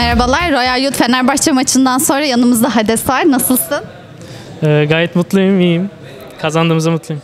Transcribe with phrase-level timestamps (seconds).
[0.00, 3.30] Merhabalar, Royal Youth Fenerbahçe maçından sonra yanımızda Hades var.
[3.30, 3.84] Nasılsın?
[4.62, 5.90] Ee, gayet mutluyum, iyiyim.
[6.38, 7.22] Kazandığımıza mutluyum.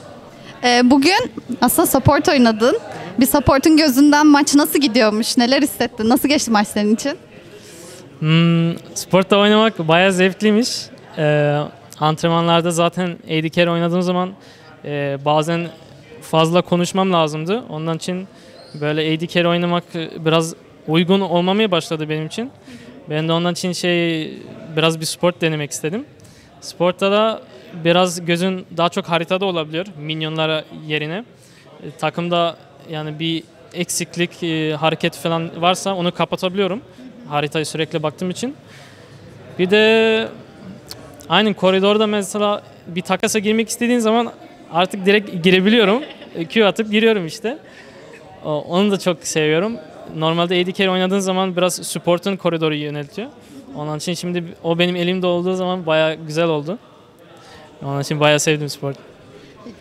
[0.64, 2.78] Ee, bugün aslında support oynadın.
[3.20, 5.36] Bir supportun gözünden maç nasıl gidiyormuş?
[5.38, 6.08] Neler hissettin?
[6.08, 7.18] Nasıl geçti maç senin için?
[8.18, 10.68] Hmm, sportta oynamak bayağı zevkliymiş.
[11.18, 11.58] Ee,
[12.00, 14.30] antrenmanlarda zaten AD carry oynadığım zaman
[14.84, 15.68] e, bazen
[16.22, 17.62] fazla konuşmam lazımdı.
[17.68, 18.28] Ondan için
[18.80, 19.84] böyle AD carry oynamak
[20.18, 20.54] biraz
[20.88, 22.50] uygun olmamaya başladı benim için.
[23.10, 24.32] Ben de ondan için şey
[24.76, 26.04] biraz bir sport denemek istedim.
[26.60, 27.42] Sportta da
[27.84, 31.24] biraz gözün daha çok haritada olabiliyor minyonlara yerine.
[31.82, 32.56] E, takımda
[32.90, 33.42] yani bir
[33.74, 36.80] eksiklik, e, hareket falan varsa onu kapatabiliyorum.
[37.28, 38.56] Haritayı sürekli baktığım için.
[39.58, 40.28] Bir de
[41.28, 44.32] aynı koridorda mesela bir takasa girmek istediğin zaman
[44.72, 46.02] artık direkt girebiliyorum.
[46.34, 47.58] E, Q atıp giriyorum işte.
[48.44, 49.76] Onu da çok seviyorum.
[50.16, 53.28] Normalde AD carry oynadığın zaman biraz support'un koridoru yöneltiyor.
[53.76, 56.78] Onun için şimdi o benim elimde olduğu zaman bayağı güzel oldu.
[57.84, 58.94] Onun için bayağı sevdim spor.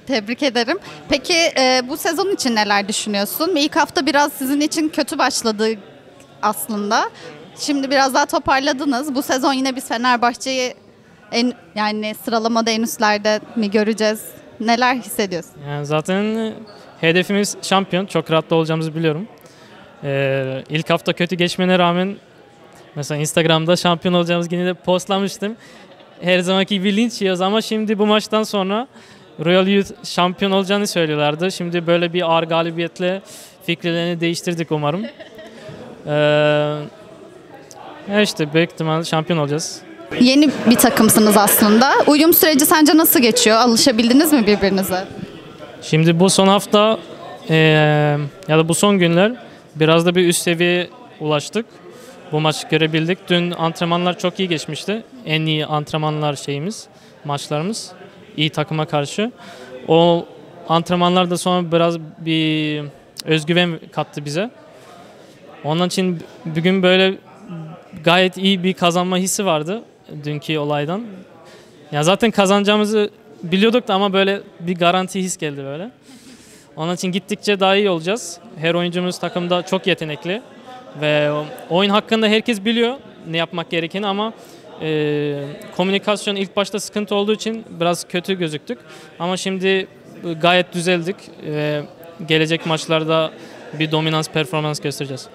[0.07, 0.77] Tebrik ederim.
[1.09, 3.55] Peki e, bu sezon için neler düşünüyorsun?
[3.55, 5.67] İlk hafta biraz sizin için kötü başladı
[6.41, 7.09] aslında.
[7.59, 9.15] Şimdi biraz daha toparladınız.
[9.15, 10.73] Bu sezon yine biz Fenerbahçe'yi
[11.31, 14.21] en yani sıralamada en üstlerde mi göreceğiz?
[14.59, 15.53] Neler hissediyorsun?
[15.69, 16.53] Yani zaten
[17.01, 18.05] hedefimiz şampiyon.
[18.05, 19.27] Çok rahat da olacağımızı biliyorum.
[20.03, 22.15] Ee, ilk hafta kötü geçmene rağmen
[22.95, 25.55] mesela Instagram'da şampiyon olacağımız yine de postlamıştım.
[26.21, 28.87] Her zamanki bir linç yiyoruz ama şimdi bu maçtan sonra
[29.45, 31.51] Royal Youth şampiyon olacağını söylüyorlardı.
[31.51, 33.21] Şimdi böyle bir ağır galibiyetle
[33.65, 35.05] fikirlerini değiştirdik umarım.
[36.07, 36.75] Ee,
[38.23, 39.81] işte büyük ihtimalle şampiyon olacağız.
[40.21, 41.91] Yeni bir takımsınız aslında.
[42.07, 43.57] Uyum süreci sence nasıl geçiyor?
[43.57, 45.03] Alışabildiniz mi birbirinize?
[45.81, 46.97] Şimdi bu son hafta
[47.49, 47.55] eee,
[48.47, 49.31] ya da bu son günler
[49.75, 51.65] biraz da bir üst seviyeye ulaştık.
[52.31, 53.17] Bu maç görebildik.
[53.29, 55.03] Dün antrenmanlar çok iyi geçmişti.
[55.25, 56.87] En iyi antrenmanlar şeyimiz,
[57.25, 57.91] maçlarımız.
[58.37, 59.31] iyi takıma karşı.
[59.87, 60.25] O
[60.69, 62.83] antrenmanlar da sonra biraz bir
[63.25, 64.49] özgüven kattı bize.
[65.63, 67.17] Onun için bugün böyle
[68.03, 69.81] gayet iyi bir kazanma hissi vardı
[70.23, 71.03] dünkü olaydan.
[71.91, 73.09] Ya zaten kazanacağımızı
[73.43, 75.91] biliyorduk da ama böyle bir garanti his geldi böyle.
[76.77, 78.37] Onun için gittikçe daha iyi olacağız.
[78.57, 80.41] Her oyuncumuz takımda çok yetenekli
[81.01, 81.31] ve
[81.69, 82.95] oyun hakkında herkes biliyor
[83.27, 84.33] ne yapmak gerekeni ama
[84.81, 85.43] e,
[85.75, 88.79] komünikasyon ilk başta sıkıntı olduğu için biraz kötü gözüktük.
[89.19, 89.87] Ama şimdi
[90.41, 91.15] gayet düzeldik
[91.45, 91.81] ve
[92.27, 93.31] gelecek maçlarda
[93.73, 95.27] bir dominans performans göstereceğiz.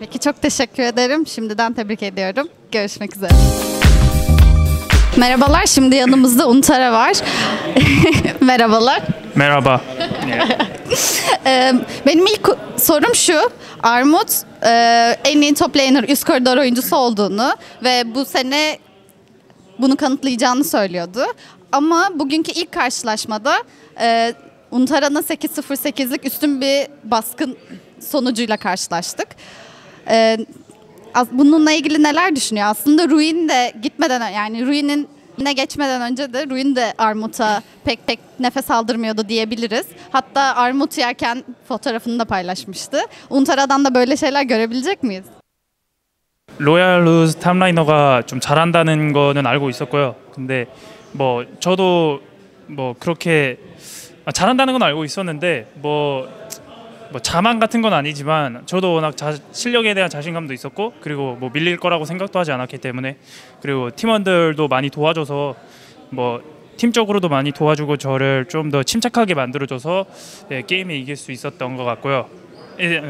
[0.00, 1.26] Peki çok teşekkür ederim.
[1.26, 2.48] Şimdiden tebrik ediyorum.
[2.72, 3.30] Görüşmek üzere.
[5.16, 5.66] Merhabalar.
[5.66, 7.12] Şimdi yanımızda Untara var.
[8.40, 9.02] Merhabalar.
[9.34, 9.80] Merhaba.
[12.06, 13.50] Benim ilk sorum şu.
[13.82, 14.30] Armut
[14.62, 14.70] e,
[15.24, 15.76] en iyi top
[16.08, 18.78] üst koridor oyuncusu olduğunu ve bu sene
[19.78, 21.24] bunu kanıtlayacağını söylüyordu.
[21.72, 23.54] Ama bugünkü ilk karşılaşmada
[24.00, 24.34] e,
[24.70, 27.56] Untara'na 8-0-8'lik üstün bir baskın
[28.00, 29.28] sonucuyla karşılaştık.
[31.32, 32.66] Bununla ilgili neler düşünüyor?
[32.66, 38.19] Aslında Ruin de gitmeden yani Ruin'in ne geçmeden önce de Ruin de Armut'a pek pek
[38.39, 39.85] nefes aldırmıyordu diyebiliriz.
[40.11, 42.99] Hatta Armut yerken fotoğrafını da paylaşmıştı.
[43.29, 45.25] Untara'dan da böyle şeyler görebilecek miyiz?
[46.59, 50.15] 로얄 루즈 탑라이너가 좀 잘한다는 거는 알고 있었고요.
[50.35, 50.67] 근데
[51.13, 52.19] 뭐 저도
[52.67, 53.57] 뭐 그렇게
[54.25, 56.27] 아, 잘한다는 건 알고 있었는데 뭐,
[57.14, 61.76] 뭐 자만 같은 건 아니지만 저도 워낙 자, 실력에 대한 자신감도 있었고 그리고 뭐 밀릴
[61.76, 63.18] 거라고 생각도 하지 않았기 때문에
[63.62, 65.54] 그리고 팀원들도 많이 도와줘서
[66.10, 66.42] 뭐
[66.76, 70.06] 팀적으로도 많이 도와주고 저를 좀 더 침착하게 만들어줘서
[70.50, 72.28] 예, 게임에 이길 수 있었던 것 같고요.
[72.80, 73.00] 예,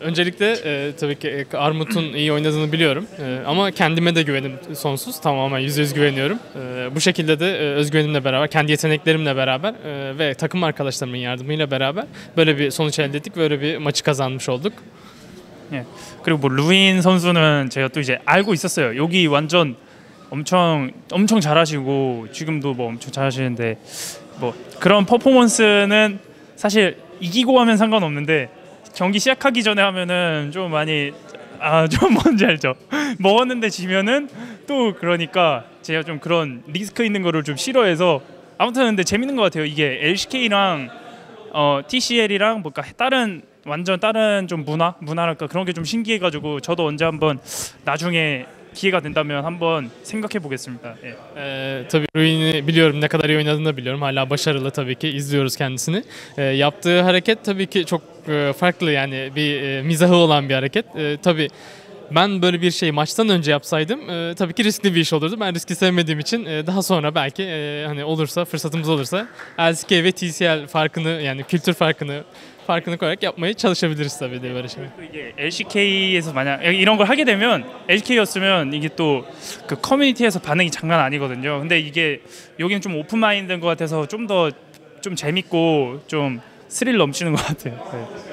[0.00, 3.06] Öncelikle e, tabii ki e, Armut'un iyi oynadığını biliyorum.
[3.18, 5.20] E, ama kendime de güvenim sonsuz.
[5.20, 6.38] Tamamen yüzde yüz güveniyorum.
[6.56, 11.70] E, bu şekilde de e, özgüvenimle beraber, kendi yeteneklerimle beraber e, ve takım arkadaşlarımın yardımıyla
[11.70, 12.04] beraber
[12.36, 13.36] böyle bir sonuç elde ettik.
[13.36, 14.72] Böyle bir maçı kazanmış olduk.
[16.22, 18.96] 그리고 뭐 루인 선수는 제가 또 이제 알고 있었어요.
[18.96, 19.76] 여기 완전
[20.30, 23.78] 엄청 엄청 잘하시고 지금도 뭐 엄청 잘하시는데
[24.40, 26.18] 뭐 그런 퍼포먼스는
[26.56, 28.50] 사실 이기고 하면 상관없는데
[28.97, 31.11] 경기 시작하기 전에 하면은 좀 많이
[31.59, 32.73] 아 좀 뭔지 알죠?
[33.19, 34.27] 먹었는데 지면은
[34.67, 38.21] 또 그러니까 제가 좀 그런 리스크 있는 거를 좀 싫어해서
[38.57, 39.65] 아무튼 근데 재밌는 것 같아요.
[39.65, 40.89] 이게 LCK랑
[41.53, 47.05] 어, TCL이랑 뭔가 다른 완전 다른 좀 문화 문화랄까 그런 게 좀 신기해가지고 저도 언제
[47.05, 47.39] 한번
[47.85, 50.95] 나중에 기회가 된다면 한번 생각해 보겠습니다.
[51.03, 51.15] 예.
[51.37, 54.01] E, tabii Ruin'i biliyorum, ne kadar iyi oynadığını da biliyorum.
[54.01, 56.03] Hala başarılı tabii ki, izliyoruz kendisini.
[56.37, 58.16] E, yaptığı hareket tabii ki çok e,
[58.56, 60.96] farklı yani bir e, mizahı olan bir hareket.
[60.96, 61.48] E, tabii
[62.10, 65.36] ben böyle bir şeyi maçtan önce yapsaydım e, tabii ki riskli bir iş olurdu.
[65.40, 69.26] Ben riski sevmediğim için e, daha sonra belki e, hani olursa fırsatımız olursa
[69.60, 72.24] LCK ve TCL farkını yani kültür farkını
[72.66, 74.88] farkını koyarak yapmaya çalışabiliriz tabii de böyle şeyler.
[75.12, 79.24] 이게 LCK에서 만약 이런 걸 하게 되면 LK였으면 이게 또
[79.66, 81.60] 그 커뮤니티에서 반응이 장난 아니거든요.
[81.60, 82.20] 근데 이게
[82.58, 84.50] 여기는 좀 오픈 마인드인 것 같아서 좀 더
[85.02, 87.74] 좀 재밌고 좀 스릴 넘치는 것 같아요.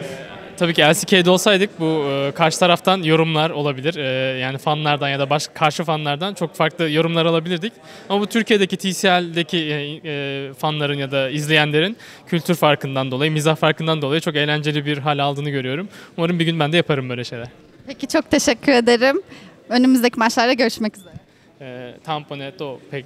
[0.01, 0.29] 네.
[0.59, 3.95] Tabii ki LCK'de olsaydık bu e, karşı taraftan yorumlar olabilir.
[3.95, 7.73] E, yani fanlardan ya da baş, karşı fanlardan çok farklı yorumlar alabilirdik.
[8.09, 14.01] Ama bu Türkiye'deki TCL'deki e, e, fanların ya da izleyenlerin kültür farkından dolayı, mizah farkından
[14.01, 15.87] dolayı çok eğlenceli bir hal aldığını görüyorum.
[16.17, 17.47] Umarım bir gün ben de yaparım böyle şeyler.
[17.87, 19.21] Peki çok teşekkür ederim.
[19.69, 21.13] Önümüzdeki maçlarda görüşmek üzere.
[21.61, 23.05] E, tampone to pek...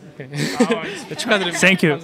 [1.17, 1.59] 축하드립니다.
[1.59, 1.99] Thank you.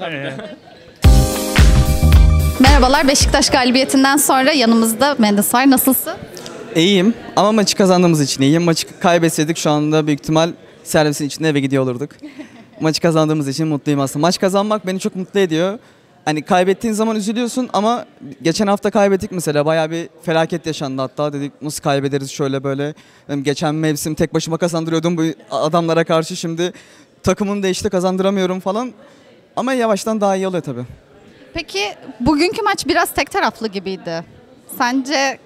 [2.75, 6.13] Merhabalar Beşiktaş galibiyetinden sonra yanımızda Mendesay nasılsın?
[6.77, 8.63] İyiyim ama maçı kazandığımız için iyiyim.
[8.63, 10.51] Maçı kaybetseydik şu anda büyük ihtimal
[10.85, 12.11] servisin içinde eve gidiyor olurduk.
[12.81, 14.27] maçı kazandığımız için mutluyum aslında.
[14.27, 15.79] Maç kazanmak beni çok mutlu ediyor.
[16.25, 18.07] Hani kaybettiğin zaman üzülüyorsun ama
[18.43, 19.67] geçen hafta kaybettik mesela.
[19.67, 21.33] Bayağı bir felaket yaşandı hatta.
[21.33, 22.95] Dedik nasıl kaybederiz şöyle böyle.
[23.43, 26.37] Geçen mevsim tek başıma kazandırıyordum bu adamlara karşı.
[26.37, 26.73] Şimdi
[27.23, 28.93] takımın değişti kazandıramıyorum falan.
[29.57, 30.85] Ama yavaştan daha iyi oluyor tabii.
[31.55, 34.25] Peki bugünkü maç biraz tek taraflı gibiydi.
[34.79, 35.39] Sence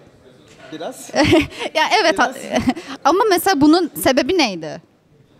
[0.73, 1.11] Biraz.
[1.75, 2.19] ya evet
[3.05, 4.83] ama mesela bunun sebebi neydi?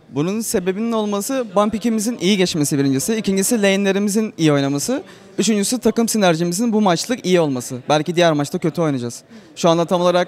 [0.09, 3.15] Bunun sebebinin olması bump ikimizin iyi geçmesi birincisi.
[3.15, 5.03] ikincisi lane'lerimizin iyi oynaması.
[5.37, 7.77] Üçüncüsü takım sinerjimizin bu maçlık iyi olması.
[7.89, 9.23] Belki diğer maçta kötü oynayacağız.
[9.55, 10.27] Şu anda tam olarak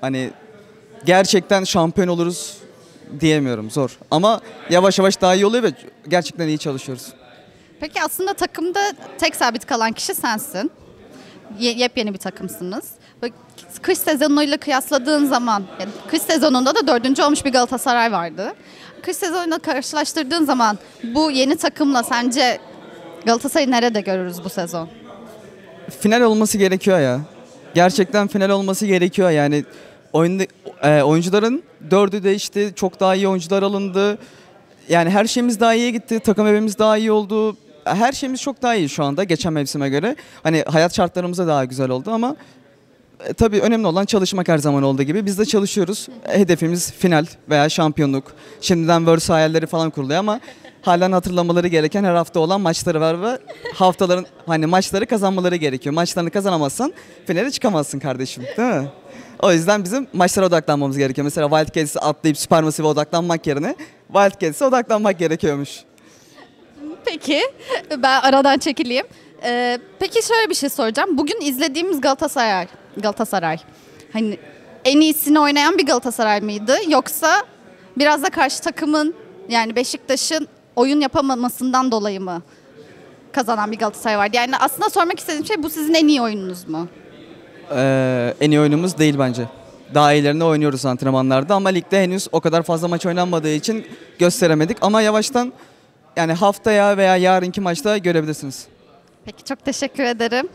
[0.00, 0.30] hani
[1.04, 2.56] gerçekten şampiyon oluruz
[3.20, 3.98] diyemiyorum zor.
[4.10, 4.40] Ama
[4.70, 5.72] yavaş yavaş daha iyi oluyor ve
[6.08, 7.06] gerçekten iyi çalışıyoruz.
[7.80, 8.80] Peki aslında takımda
[9.18, 10.70] tek sabit kalan kişi sensin.
[11.58, 12.84] Ye- yepyeni bir takımsınız.
[13.82, 18.52] Kış sezonuyla kıyasladığın zaman, yani kış sezonunda da dördüncü olmuş bir Galatasaray vardı.
[19.02, 20.78] Kış sezonuyla karşılaştırdığın zaman
[21.14, 22.58] bu yeni takımla sence
[23.26, 24.88] Galatasaray'ı nerede görürüz bu sezon?
[26.00, 27.20] final olması gerekiyor ya.
[27.74, 29.64] Gerçekten final olması gerekiyor yani.
[30.12, 30.44] Oyunda,
[30.82, 32.72] e, oyuncuların dördü değişti.
[32.76, 34.18] Çok daha iyi oyuncular alındı.
[34.88, 36.20] Yani her şeyimiz daha iyiye gitti.
[36.20, 37.56] Takım evimiz daha iyi oldu.
[37.84, 40.16] Her şeyimiz çok daha iyi şu anda geçen mevsime göre.
[40.42, 42.36] Hani hayat şartlarımız da daha güzel oldu ama
[43.26, 45.26] e, tabii önemli olan çalışmak her zaman olduğu gibi.
[45.26, 46.08] Biz de çalışıyoruz.
[46.22, 48.24] Hedefimiz final veya şampiyonluk.
[48.60, 50.40] Şimdiden Worlds hayalleri falan kuruluyor ama
[50.82, 53.38] halen hatırlamaları gereken her hafta olan maçları var ve
[53.74, 55.94] haftaların hani maçları kazanmaları gerekiyor.
[55.94, 56.92] Maçlarını kazanamazsan
[57.26, 58.88] finale çıkamazsın kardeşim değil mi?
[59.42, 61.24] O yüzden bizim maçlara odaklanmamız gerekiyor.
[61.24, 63.76] Mesela Wildcats'i atlayıp Supermassive'e odaklanmak yerine
[64.12, 65.70] Wildcats'e odaklanmak gerekiyormuş.
[67.04, 67.40] Peki
[67.98, 69.06] ben aradan çekileyim.
[69.44, 71.18] Ee, peki şöyle bir şey soracağım.
[71.18, 72.66] Bugün izlediğimiz Galatasaray,
[72.96, 73.58] Galatasaray
[74.12, 74.38] hani
[74.84, 76.76] en iyisini oynayan bir Galatasaray mıydı?
[76.88, 77.42] Yoksa
[77.98, 79.14] biraz da karşı takımın
[79.48, 82.42] yani Beşiktaş'ın oyun yapamamasından dolayı mı
[83.32, 84.36] kazanan bir Galatasaray vardı?
[84.36, 86.88] Yani aslında sormak istediğim şey bu sizin en iyi oyununuz mu?
[87.76, 89.42] Ee, en iyi oyunumuz değil bence.
[89.94, 93.86] Daha iyilerini oynuyoruz antrenmanlarda ama ligde henüz o kadar fazla maç oynanmadığı için
[94.18, 94.76] gösteremedik.
[94.80, 95.52] Ama yavaştan
[96.16, 98.66] yani haftaya veya yarınki maçta görebilirsiniz.
[99.24, 100.48] Peki çok teşekkür ederim.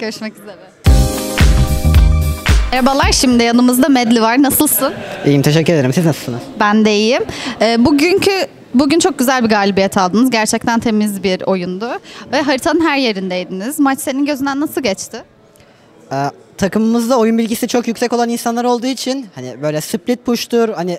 [0.00, 0.56] Görüşmek üzere.
[2.72, 4.42] Merhabalar şimdi yanımızda Medli var.
[4.42, 4.94] Nasılsın?
[5.26, 5.92] İyiyim teşekkür ederim.
[5.92, 6.40] Siz nasılsınız?
[6.60, 7.22] Ben de iyiyim.
[7.60, 10.30] Ee, bugünkü bugün çok güzel bir galibiyet aldınız.
[10.30, 11.90] Gerçekten temiz bir oyundu
[12.32, 13.78] ve haritanın her yerindeydiniz.
[13.80, 15.22] Maç senin gözünden nasıl geçti?
[16.12, 16.16] Ee,
[16.58, 20.98] takımımızda oyun bilgisi çok yüksek olan insanlar olduğu için hani böyle split push'tur hani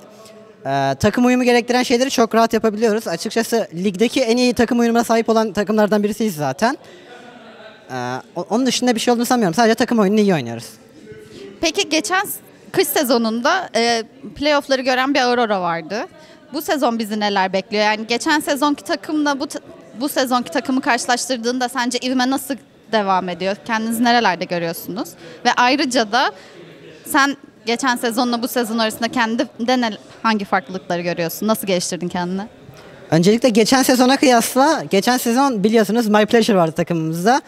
[0.65, 3.07] e, takım uyumu gerektiren şeyleri çok rahat yapabiliyoruz.
[3.07, 6.77] Açıkçası ligdeki en iyi takım uyumuna sahip olan takımlardan birisiyiz zaten.
[7.91, 9.53] Ee, onun dışında bir şey olduğunu sanmıyorum.
[9.53, 10.65] Sadece takım oyununu iyi oynuyoruz.
[11.61, 12.27] Peki geçen
[12.71, 14.03] kış sezonunda e,
[14.35, 16.07] playoff'ları gören bir Aurora vardı.
[16.53, 17.83] Bu sezon bizi neler bekliyor?
[17.83, 19.47] Yani geçen sezonki takımla bu
[19.99, 22.55] bu sezonki takımı karşılaştırdığında sence ivme nasıl
[22.91, 23.55] devam ediyor?
[23.65, 25.09] Kendinizi nerelerde görüyorsunuz?
[25.45, 26.31] Ve ayrıca da
[27.05, 29.91] sen geçen sezonla bu sezon arasında kendinde ne,
[30.23, 31.47] hangi farklılıkları görüyorsun?
[31.47, 32.41] Nasıl geliştirdin kendini?
[33.11, 37.41] Öncelikle geçen sezona kıyasla, geçen sezon biliyorsunuz My Pleasure vardı takımımızda.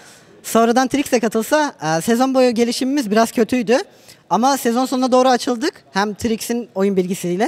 [0.43, 3.77] Sonradan Trix'e katılsa e, sezon boyu gelişimimiz biraz kötüydü.
[4.29, 5.73] Ama sezon sonuna doğru açıldık.
[5.93, 7.47] Hem Trix'in oyun bilgisiyle.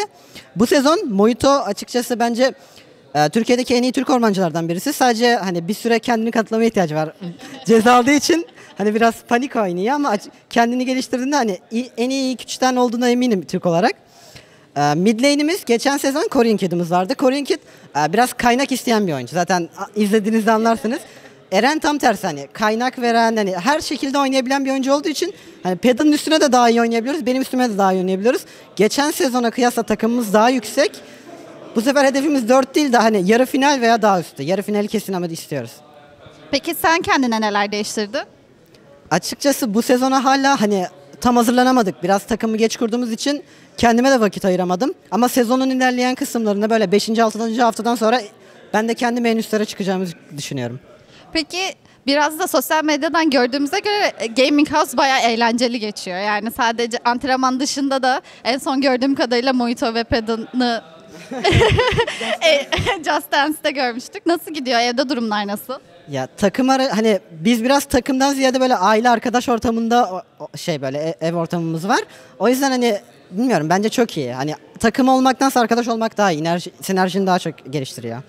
[0.55, 2.53] Bu sezon Mojito açıkçası bence
[3.15, 4.93] e, Türkiye'deki en iyi Türk ormancılardan birisi.
[4.93, 7.13] Sadece hani bir süre kendini kanıtlamaya ihtiyacı var.
[7.65, 8.47] Ceza aldığı için
[8.77, 10.15] hani biraz panik oynuyor ama
[10.49, 11.57] kendini geliştirdiğinde hani
[11.97, 13.93] en iyi ilk üçten olduğuna eminim Türk olarak.
[14.77, 17.15] Ee, Mid lane'imiz geçen sezon Korean Kid'imiz vardı.
[17.15, 17.59] Korean Kid
[17.97, 19.33] e, biraz kaynak isteyen bir oyuncu.
[19.35, 20.99] Zaten izlediğinizde anlarsınız.
[21.51, 25.75] Eren tam tersi hani kaynak veren hani her şekilde oynayabilen bir oyuncu olduğu için hani
[25.75, 27.25] Pedal'ın üstüne de daha iyi oynayabiliyoruz.
[27.25, 28.41] Benim üstüme de daha iyi oynayabiliyoruz.
[28.75, 30.91] Geçen sezona kıyasla takımımız daha yüksek.
[31.75, 34.43] Bu sefer hedefimiz 4 değil de hani yarı final veya daha üstü.
[34.43, 35.71] Yarı finali kesin ama istiyoruz.
[36.51, 38.21] Peki sen kendine neler değiştirdin?
[39.11, 40.87] Açıkçası bu sezona hala hani
[41.21, 42.03] tam hazırlanamadık.
[42.03, 43.43] Biraz takımı geç kurduğumuz için
[43.77, 44.93] kendime de vakit ayıramadım.
[45.11, 47.19] Ama sezonun ilerleyen kısımlarında böyle 5.
[47.19, 47.61] 6.
[47.61, 48.21] haftadan sonra
[48.73, 50.05] ben de kendime en üstlere çıkacağımı
[50.37, 50.79] düşünüyorum.
[51.33, 51.59] Peki
[52.07, 56.17] biraz da sosyal medyadan gördüğümüze göre e, Gaming House bayağı eğlenceli geçiyor.
[56.17, 60.83] Yani sadece antrenman dışında da en son gördüğüm kadarıyla Mojito ve Pedon'ı
[62.45, 62.67] e,
[63.05, 64.25] Just Dance'te görmüştük.
[64.25, 64.79] Nasıl gidiyor?
[64.79, 65.73] Evde durumlar nasıl?
[66.11, 70.23] Ya takım ara hani biz biraz takımdan ziyade böyle aile arkadaş ortamında
[70.55, 71.99] şey böyle e- ev ortamımız var.
[72.39, 72.99] O yüzden hani
[73.31, 74.33] bilmiyorum bence çok iyi.
[74.33, 76.41] Hani takım olmaktansa arkadaş olmak daha iyi.
[76.41, 78.21] Enerji, sinerjini daha çok geliştiriyor.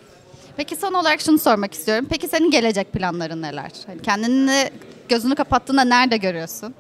[0.56, 2.06] Peki son olarak şunu sormak istiyorum.
[2.10, 3.70] Peki senin gelecek planların neler?
[3.86, 4.70] Hani kendini
[5.08, 6.74] gözünü kapattığında nerede görüyorsun?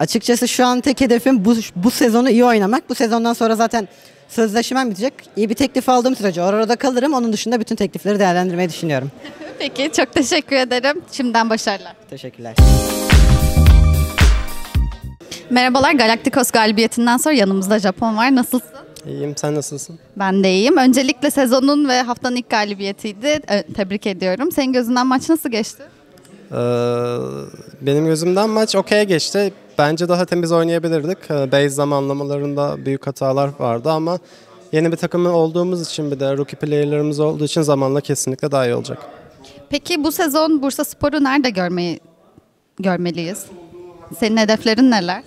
[0.00, 2.88] Açıkçası şu an tek hedefim bu, bu sezonu iyi oynamak.
[2.90, 3.88] Bu sezondan sonra zaten
[4.28, 5.14] sözleşmem bitecek.
[5.36, 7.14] İyi bir teklif aldığım sürece orada kalırım.
[7.14, 9.10] Onun dışında bütün teklifleri değerlendirmeyi düşünüyorum.
[9.64, 11.02] Peki çok teşekkür ederim.
[11.12, 11.94] Şimdiden başarılar.
[12.10, 12.54] Teşekkürler.
[15.50, 18.34] Merhabalar Galacticos galibiyetinden sonra yanımızda Japon var.
[18.34, 18.68] Nasılsın?
[19.06, 19.98] İyiyim, sen nasılsın?
[20.16, 20.76] Ben de iyiyim.
[20.76, 23.40] Öncelikle sezonun ve haftanın ilk galibiyetiydi.
[23.74, 24.52] Tebrik ediyorum.
[24.52, 25.82] Senin gözünden maç nasıl geçti?
[26.52, 26.56] Ee,
[27.80, 29.52] benim gözümden maç okey geçti.
[29.78, 31.18] Bence daha temiz oynayabilirdik.
[31.30, 34.18] Ee, Base zamanlamalarında büyük hatalar vardı ama
[34.72, 38.74] yeni bir takımı olduğumuz için bir de rookie player'larımız olduğu için zamanla kesinlikle daha iyi
[38.74, 39.23] olacak.
[39.70, 42.00] Peki bu sezon Bursa Spor'u nerede görmeyi
[42.78, 43.46] görmeliyiz?
[44.18, 45.22] Senin hedeflerin neler?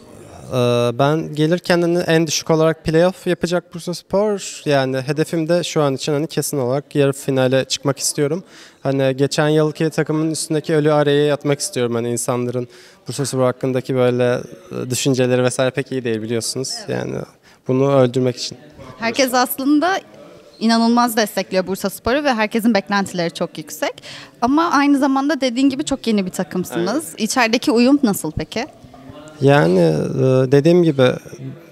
[0.54, 4.62] Ee, ben gelirken hani en düşük olarak playoff yapacak Bursa Spor.
[4.66, 8.44] Yani hedefim de şu an için hani kesin olarak yarı finale çıkmak istiyorum.
[8.84, 11.96] Hani geçen yılki takımın üstündeki ölü araya yatmak istiyorum.
[11.96, 12.68] Hani insanların
[13.08, 14.42] Bursa Spor hakkındaki böyle
[14.72, 16.76] e, düşünceleri vesaire pek iyi değil biliyorsunuz.
[16.88, 17.16] Yani
[17.68, 18.58] bunu öldürmek için.
[19.00, 20.00] Herkes aslında
[20.60, 24.04] inanılmaz destekliyor Bursa Spor'u ve herkesin beklentileri çok yüksek.
[24.42, 27.14] Ama aynı zamanda dediğin gibi çok yeni bir takımsınız.
[27.18, 28.66] İçerideki uyum nasıl peki?
[29.42, 31.12] Yani e, dediğim gibi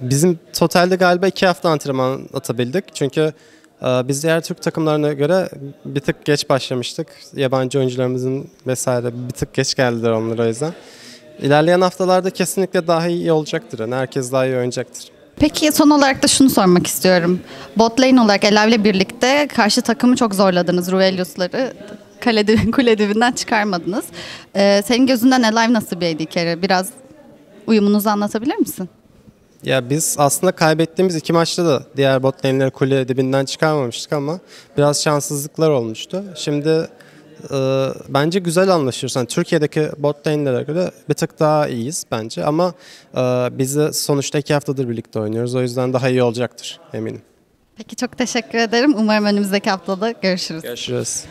[0.01, 2.95] bizim totalde galiba iki hafta antrenman atabildik.
[2.95, 3.33] Çünkü
[3.81, 5.49] e, biz diğer Türk takımlarına göre
[5.85, 7.07] bir tık geç başlamıştık.
[7.35, 10.73] Yabancı oyuncularımızın vesaire bir tık geç geldiler onlar o yüzden.
[11.41, 13.79] İlerleyen haftalarda kesinlikle daha iyi olacaktır.
[13.79, 15.14] Yani herkes daha iyi oynayacaktır.
[15.39, 17.39] Peki son olarak da şunu sormak istiyorum.
[17.77, 20.91] Bot lane olarak Elev'le birlikte karşı takımı çok zorladınız.
[20.91, 21.73] Ruvelius'ları
[22.19, 24.05] kale, kule dibinden çıkarmadınız.
[24.55, 26.61] Ee, senin gözünden Elev nasıl bir AD carry?
[26.61, 26.89] Biraz
[27.67, 28.89] uyumunuzu anlatabilir misin?
[29.63, 34.39] Ya biz aslında kaybettiğimiz iki maçta da diğer bot lane'leri kule dibinden çıkarmamıştık ama
[34.77, 36.23] biraz şanssızlıklar olmuştu.
[36.35, 36.87] Şimdi
[37.51, 39.15] e, bence güzel anlaşıyoruz.
[39.15, 42.73] Yani Türkiye'deki bot lane'lere göre bir tık daha iyiyiz bence ama
[43.17, 43.19] e,
[43.51, 45.55] biz de sonuçta iki haftadır birlikte oynuyoruz.
[45.55, 47.21] O yüzden daha iyi olacaktır eminim.
[47.77, 48.93] Peki çok teşekkür ederim.
[48.97, 50.61] Umarım önümüzdeki haftada görüşürüz.
[50.63, 51.25] Görüşürüz.